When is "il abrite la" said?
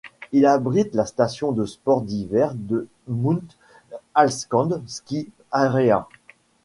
0.31-1.05